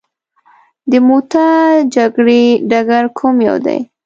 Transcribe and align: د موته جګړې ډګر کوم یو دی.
د 0.91 0.93
موته 1.07 1.47
جګړې 1.95 2.43
ډګر 2.69 3.03
کوم 3.17 3.35
یو 3.47 3.57
دی. 3.65 3.79